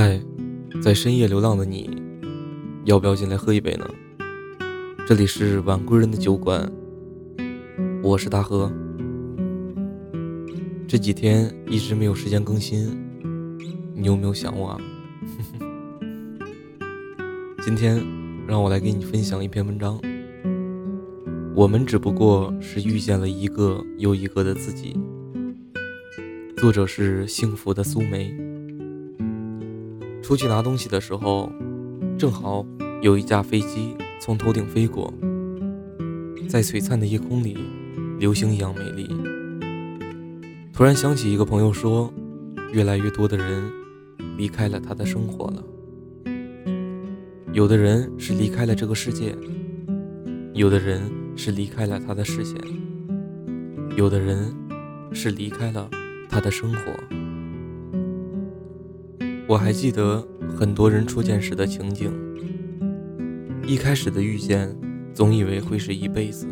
[0.00, 0.22] 嗨，
[0.80, 1.90] 在深夜流浪的你，
[2.84, 3.84] 要不要进来喝一杯呢？
[5.04, 6.70] 这里是晚归人的酒馆，
[8.00, 8.70] 我是大河。
[10.86, 12.96] 这几天一直没有时间更新，
[13.92, 14.78] 你有没有想我啊？
[17.62, 18.00] 今天
[18.46, 20.00] 让我来给你分享一篇文章。
[21.56, 24.96] 我们只不过是遇见了一个又一个的自己。
[26.56, 28.32] 作者是幸福的苏梅。
[30.28, 31.50] 出去拿东西的时候，
[32.18, 32.62] 正好
[33.00, 35.10] 有一架飞机从头顶飞过，
[36.46, 37.56] 在璀璨的夜空里，
[38.18, 39.08] 流星一样美丽。
[40.70, 42.12] 突然想起一个朋友说，
[42.74, 43.72] 越来越多的人
[44.36, 45.64] 离开了他的生活了。
[47.54, 49.34] 有的人是离开了这个世界，
[50.52, 52.54] 有的人是离开了他的视线，
[53.96, 54.54] 有的人
[55.10, 55.88] 是离开了。
[56.30, 56.80] 他的生活，
[59.48, 60.22] 我还记得
[60.54, 62.12] 很多人初见时的情景。
[63.66, 64.76] 一开始的遇见，
[65.14, 66.46] 总以为会是一辈子。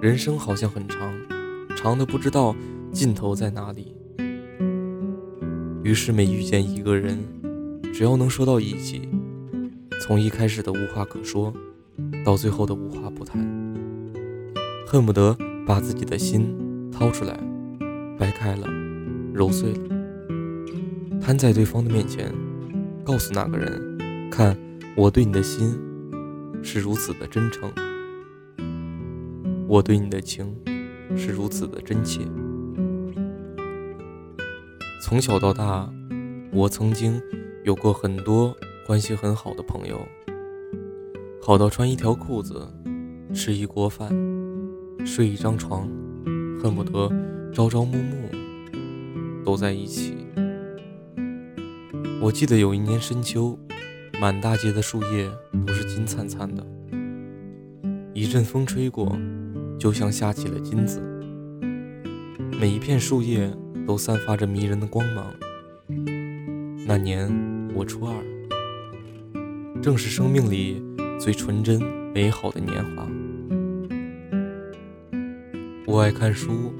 [0.00, 1.14] 人生好像很长，
[1.76, 2.56] 长的不知道
[2.90, 3.94] 尽头在哪里。
[5.84, 7.16] 于是每遇见一个人，
[7.92, 9.08] 只要能说到一起，
[10.00, 11.54] 从一开始的无话可说，
[12.24, 13.40] 到最后的无话不谈，
[14.84, 16.52] 恨不得把自己的心
[16.90, 17.38] 掏出来。
[18.18, 18.66] 掰开了，
[19.32, 19.93] 揉碎了，
[21.24, 22.30] 摊在对方的面前，
[23.02, 24.54] 告诉那个人：看，
[24.94, 25.74] 我对你的心
[26.62, 27.72] 是如此的真诚，
[29.66, 30.54] 我对你的情
[31.16, 32.20] 是如此的真切。
[35.00, 35.90] 从小到大，
[36.52, 37.18] 我曾经
[37.64, 38.54] 有过很多
[38.86, 40.06] 关系很好的朋友，
[41.40, 42.68] 好到穿一条裤子，
[43.32, 44.14] 吃一锅饭，
[45.06, 45.88] 睡一张床，
[46.62, 47.10] 恨不得。
[47.54, 48.28] 朝朝暮暮
[49.42, 50.23] 都在一起。
[52.24, 53.58] 我记得有一年深秋，
[54.18, 55.30] 满大街的树叶
[55.66, 56.66] 都是金灿灿的，
[58.14, 59.14] 一阵风吹过，
[59.78, 61.02] 就像下起了金子。
[62.58, 63.54] 每一片树叶
[63.86, 65.34] 都散发着迷人的光芒。
[66.86, 67.30] 那年
[67.74, 68.14] 我初二，
[69.82, 70.82] 正是生命里
[71.20, 71.78] 最纯真
[72.14, 73.06] 美好的年华。
[75.86, 76.72] 我爱看书。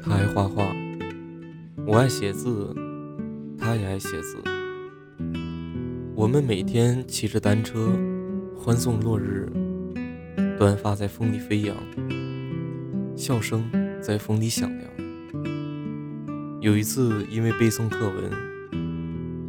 [0.00, 0.64] 他爱画画，
[1.84, 2.72] 我爱写字，
[3.58, 4.59] 他也爱写字。
[6.20, 7.98] 我们每天骑着单车，
[8.54, 9.50] 欢送落日，
[10.58, 11.74] 短发在风里飞扬，
[13.16, 13.64] 笑声
[14.02, 14.90] 在风里响亮。
[16.60, 18.30] 有一次，因为背诵课文，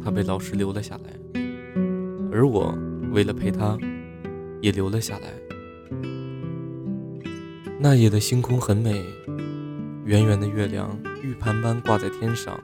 [0.02, 1.12] 他被老师留了下来，
[2.32, 2.74] 而我
[3.12, 3.76] 为了陪他，
[4.62, 5.28] 也留了下来。
[7.78, 9.04] 那夜的星空很美。
[10.06, 12.58] 圆圆的月亮，玉盘般挂在天上，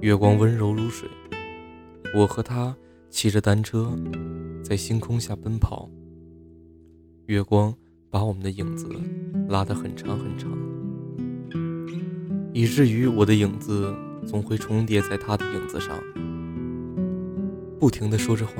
[0.00, 1.06] 月光温柔如水。
[2.14, 2.74] 我和他
[3.10, 3.92] 骑着单车，
[4.62, 5.88] 在星空下奔跑。
[7.26, 7.74] 月光
[8.10, 8.88] 把我们的影子
[9.48, 10.50] 拉得很长很长，
[12.52, 13.94] 以至于我的影子
[14.26, 15.96] 总会重叠在他的影子上，
[17.78, 18.54] 不停地说着话，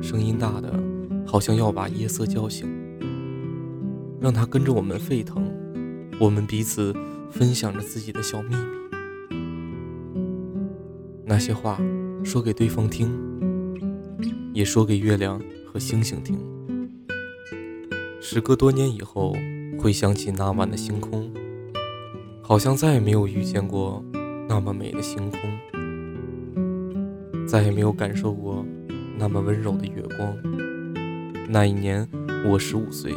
[0.00, 0.80] 声音大的
[1.26, 2.68] 好像要把夜色叫醒，
[4.20, 5.42] 让他跟着我们沸腾。
[6.20, 6.94] 我们彼此
[7.30, 9.36] 分享着自己的小秘密，
[11.24, 11.80] 那些话
[12.24, 13.10] 说给对方听，
[14.54, 16.38] 也说给月亮和星星听。
[18.20, 19.36] 时隔多年以后，
[19.78, 21.30] 回想起那晚的星空，
[22.40, 24.02] 好像再也没有遇见过
[24.48, 25.40] 那么美的星空，
[27.46, 28.64] 再也没有感受过
[29.18, 30.36] 那么温柔的月光。
[31.48, 32.08] 那一年，
[32.48, 33.12] 我十五岁，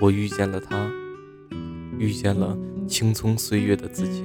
[0.00, 0.90] 我遇见了他。
[1.98, 4.22] 遇见了青葱岁月的自己。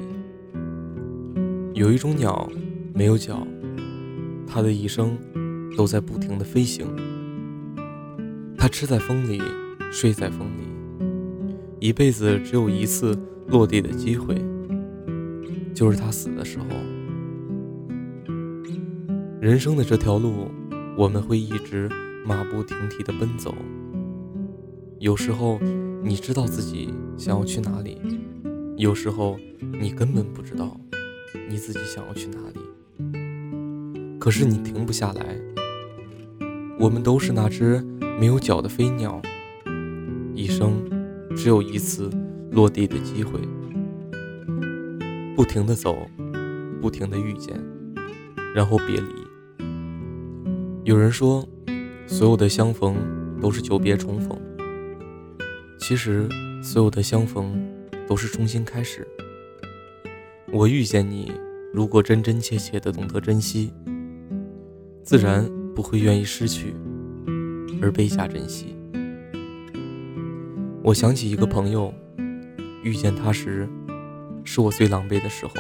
[1.74, 2.50] 有一种鸟
[2.94, 3.46] 没有脚，
[4.56, 5.18] 他的一生
[5.76, 6.88] 都在不停的飞行。
[8.58, 9.42] 他吃在风里，
[9.92, 10.64] 睡在风里，
[11.82, 14.42] 一辈子只有一次落地的机会，
[15.74, 16.66] 就是他死的时候。
[19.42, 20.50] 人生的这条路，
[20.98, 21.90] 我们会一直
[22.26, 23.54] 马不停蹄的奔走。
[25.00, 25.60] 有时候。
[26.02, 28.00] 你知道自己想要去哪里，
[28.78, 29.40] 有时候
[29.82, 30.80] 你根本不知道
[31.50, 32.60] 你自己想要去哪里。
[34.26, 35.24] 可是你停不下来。
[36.80, 37.80] 我们都是那只
[38.20, 39.22] 没有脚的飞鸟，
[40.34, 40.84] 一生
[41.38, 42.10] 只有一次
[42.50, 43.40] 落地的机会，
[45.36, 45.96] 不停的走，
[46.82, 47.56] 不停的遇见，
[48.56, 49.68] 然后别离。
[50.86, 51.48] 有人说，
[52.08, 52.96] 所有的相逢
[53.40, 54.36] 都是久别重逢。
[55.78, 56.28] 其实，
[56.64, 57.54] 所有的相逢
[58.08, 59.08] 都是重新开始。
[60.52, 61.32] 我遇见你，
[61.72, 63.72] 如果真真切切的懂得珍惜，
[65.06, 66.74] 自然不会愿意失去
[67.80, 68.76] 而倍加珍惜。
[70.82, 71.94] 我想起一个朋友，
[72.82, 73.70] 遇见他时，
[74.44, 75.54] 是我最狼狈的时候。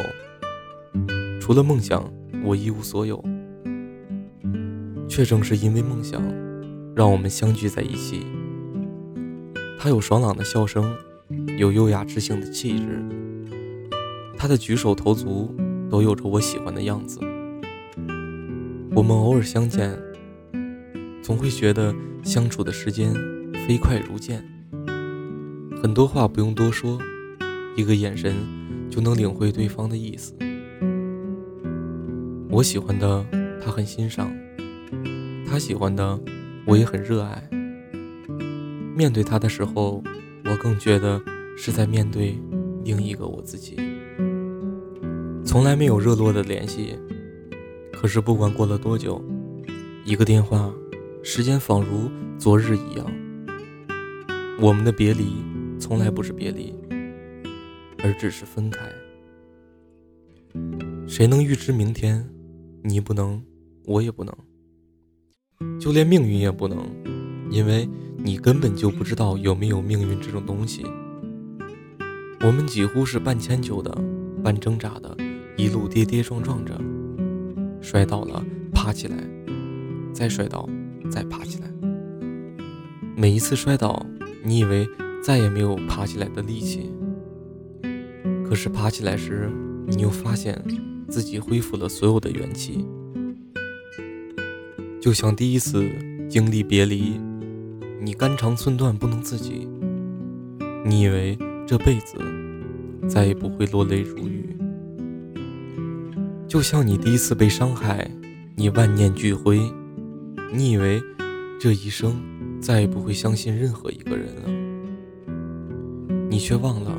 [1.39, 2.11] 除了梦想，
[2.43, 3.23] 我一无所有。
[5.07, 6.19] 却正是因为梦想，
[6.95, 8.25] 让我们相聚在一起。
[9.77, 10.91] 他有爽朗的笑声，
[11.59, 13.05] 有优雅知性的气质。
[14.35, 15.55] 他的举手投足
[15.87, 17.19] 都有着我喜欢的样子。
[19.05, 19.95] 我们偶尔相见，
[21.21, 21.93] 总会觉得
[22.23, 23.13] 相处的时间
[23.67, 24.43] 飞快如箭，
[25.79, 26.97] 很多话不用多说，
[27.75, 28.33] 一个眼神
[28.89, 30.33] 就能领会对方的意思。
[32.49, 33.23] 我喜欢的，
[33.61, 34.35] 他很欣赏。
[35.45, 36.19] 他喜欢的，
[36.65, 37.47] 我也很热爱。
[38.95, 40.03] 面对他的时候，
[40.45, 41.21] 我更觉得
[41.55, 42.41] 是在面对
[42.83, 43.77] 另一个我自己。
[45.45, 46.97] 从来没有热络的联系，
[47.95, 49.23] 可是不管过了多久，
[50.03, 50.71] 一个电话，
[51.23, 53.05] 时间仿如昨日一样。
[54.59, 55.43] 我们的别离，
[55.79, 56.73] 从来不是别离，
[58.03, 58.79] 而只是分开。
[61.07, 62.29] 谁能预知明天？
[62.83, 63.41] 你不能，
[63.85, 64.35] 我也不能。
[65.79, 66.77] 就连命运也不能，
[67.49, 70.85] 因为你根本就不知道有没有命运这种东西。
[72.41, 73.97] 我们几乎是半迁就的，
[74.43, 75.17] 半挣扎的，
[75.57, 76.79] 一路跌跌撞撞着，
[77.85, 78.43] 摔倒了
[78.73, 79.15] 爬起来，
[80.11, 80.67] 再摔倒，
[81.11, 81.69] 再爬起来。
[83.15, 84.03] 每一次摔倒，
[84.43, 84.87] 你以为
[85.23, 86.91] 再也没有爬起来的力气，
[88.43, 89.51] 可是爬起来时，
[89.85, 90.59] 你又发现
[91.07, 92.83] 自己恢复了所有的元气。
[94.99, 95.87] 就像第一次
[96.27, 97.21] 经历别离，
[98.01, 99.69] 你肝肠寸断不能自己，
[100.83, 101.37] 你以为
[101.67, 102.17] 这辈子
[103.07, 104.44] 再也不会落泪如雨。
[106.55, 108.09] 就像你第一次被伤害，
[108.55, 109.59] 你万念俱灰，
[110.53, 111.03] 你以为
[111.59, 112.15] 这一生
[112.61, 114.49] 再也不会相信任何一个人了，
[116.29, 116.97] 你却忘了，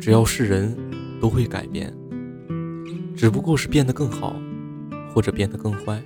[0.00, 0.74] 只要是人
[1.20, 1.94] 都会改变，
[3.14, 4.34] 只不过是变得更好，
[5.12, 6.02] 或者变得更坏。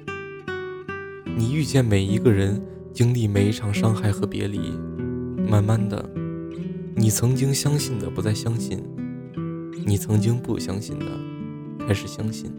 [1.37, 2.61] 你遇见每一个人，
[2.93, 4.59] 经历每一场伤害和别离，
[5.49, 6.11] 慢慢的，
[6.97, 8.83] 你曾经相信的不再相信，
[9.87, 11.07] 你曾经不相信的
[11.87, 12.53] 开始相信。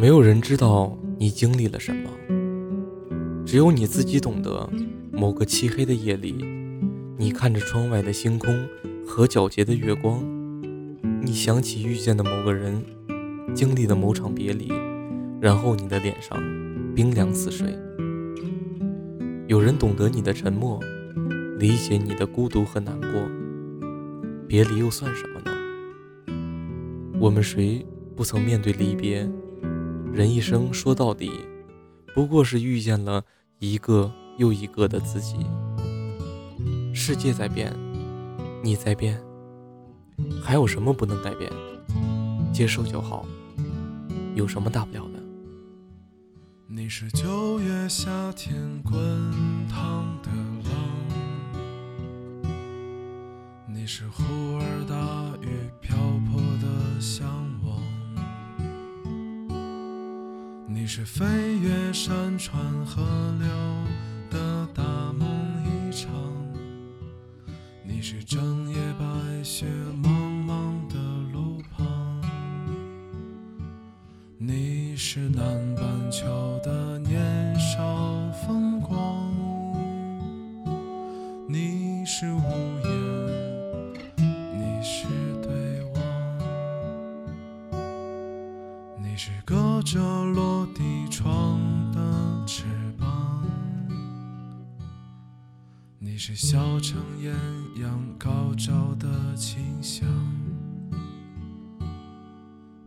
[0.00, 2.08] 没有人知道你经历了什么，
[3.44, 4.66] 只有你自己懂得。
[5.12, 6.42] 某个漆黑的夜里，
[7.18, 8.66] 你看着窗外的星空
[9.06, 10.24] 和皎洁的月光，
[11.20, 12.82] 你想起遇见的某个人，
[13.54, 14.72] 经历了某场别离，
[15.38, 16.42] 然后你的脸上。
[16.94, 17.78] 冰凉似水。
[19.48, 20.80] 有人懂得你的沉默，
[21.58, 23.10] 理解你的孤独和难过。
[24.48, 25.52] 别离又算什么呢？
[27.20, 27.86] 我们谁
[28.16, 29.30] 不曾面对离别？
[30.12, 31.30] 人一生说到底，
[32.14, 33.24] 不过是遇见了
[33.60, 35.36] 一个又一个的自己。
[36.92, 37.72] 世界在变，
[38.62, 39.22] 你在变，
[40.42, 41.50] 还有什么不能改变？
[42.52, 43.24] 接受就好，
[44.34, 45.20] 有什么大不了的？
[46.66, 48.52] 你是九月夏天
[48.82, 48.92] 滚
[49.68, 50.30] 烫的
[52.42, 52.50] 浪，
[53.72, 54.22] 你是忽
[54.58, 55.96] 而大雨瓢
[56.30, 57.29] 泼的向
[60.90, 61.24] 你是飞
[61.60, 63.00] 越山川河
[63.38, 63.48] 流
[64.28, 64.82] 的大
[65.12, 65.24] 梦
[65.64, 66.10] 一场，
[67.84, 69.04] 你是整夜白
[69.44, 69.66] 雪
[70.02, 70.10] 茫
[70.44, 70.96] 茫的
[71.32, 72.20] 路旁，
[74.36, 75.69] 你是南。
[96.02, 97.30] 你是小城艳
[97.78, 100.08] 阳高照的清香，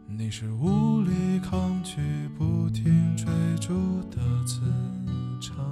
[0.08, 2.02] 你是无力抗拒
[2.36, 3.28] 不停追
[3.62, 4.18] 逐的
[4.48, 4.62] 磁
[5.40, 5.64] 场，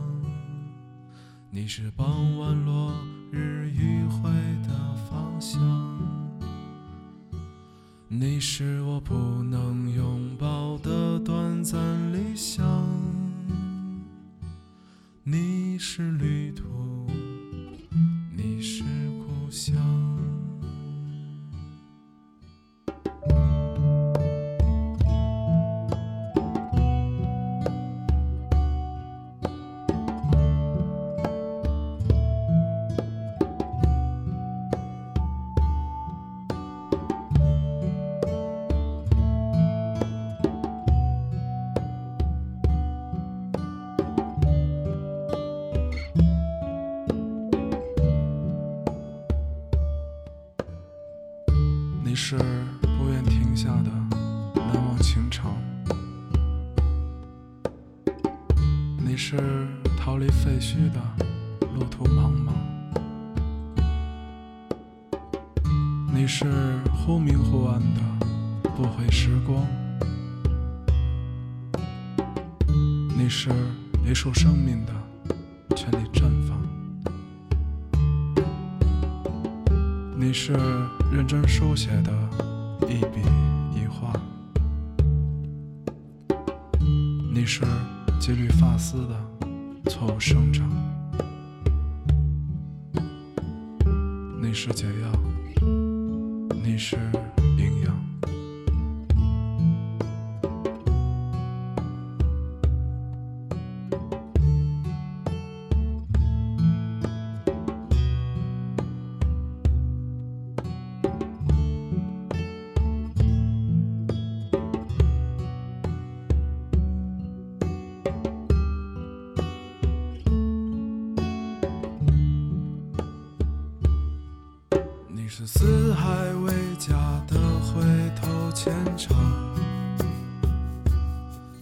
[1.49, 2.93] 你是傍晚落
[3.31, 4.29] 日余晖
[4.61, 5.59] 的方向，
[8.07, 9.70] 你是我不能
[59.11, 59.35] 你是
[59.99, 61.01] 逃离废墟的
[61.75, 62.53] 路途茫茫，
[66.13, 66.45] 你是
[66.95, 67.99] 忽明忽暗的
[68.73, 69.67] 不悔时光，
[73.13, 73.49] 你是
[74.09, 74.93] 一束生命的
[75.75, 76.57] 全力绽放。
[80.17, 80.53] 你是
[81.11, 82.13] 认真书写的
[82.87, 83.19] 一笔
[83.75, 84.13] 一画，
[87.33, 87.65] 你是
[88.21, 90.69] 几缕发丝的错误生长，
[94.39, 95.65] 你是解药，
[96.63, 96.95] 你是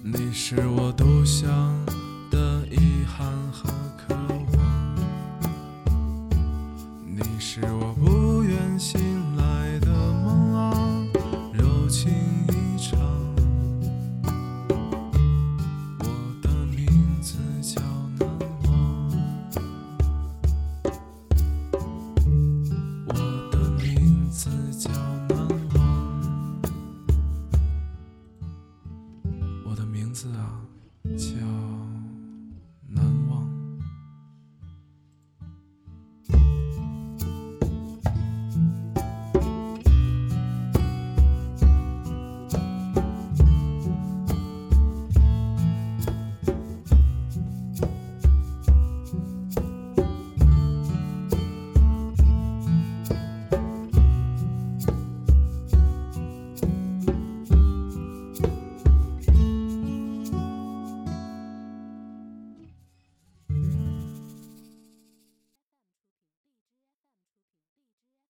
[0.01, 1.49] 你是我独享
[2.31, 3.31] 的遗憾